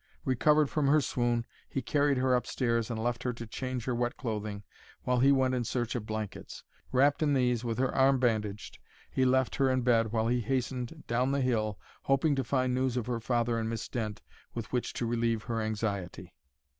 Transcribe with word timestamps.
Recovered 0.25 0.67
from 0.67 0.87
her 0.87 0.99
swoon, 0.99 1.45
he 1.69 1.83
carried 1.83 2.17
her 2.17 2.33
up 2.35 2.47
stairs 2.47 2.89
and 2.89 2.97
left 2.97 3.21
her 3.21 3.33
to 3.33 3.45
change 3.45 3.85
her 3.85 3.93
wet 3.93 4.17
clothing 4.17 4.63
while 5.03 5.19
he 5.19 5.31
went 5.31 5.53
in 5.53 5.63
search 5.63 5.93
of 5.93 6.07
blankets. 6.07 6.63
Wrapped 6.91 7.21
in 7.21 7.35
these, 7.35 7.63
with 7.63 7.77
her 7.77 7.93
arm 7.93 8.17
bandaged, 8.17 8.79
he 9.11 9.25
left 9.25 9.57
her 9.57 9.69
in 9.69 9.81
bed 9.83 10.11
while 10.11 10.27
he 10.27 10.41
hastened 10.41 11.03
down 11.05 11.31
the 11.31 11.41
hill, 11.41 11.77
hoping 12.01 12.33
to 12.33 12.43
find 12.43 12.73
news 12.73 12.97
of 12.97 13.05
her 13.05 13.19
father 13.19 13.59
and 13.59 13.69
Miss 13.69 13.87
Dent 13.87 14.23
with 14.55 14.71
which 14.73 14.91
to 14.93 15.05
relieve 15.05 15.43
her 15.43 15.61
anxiety. 15.61 16.33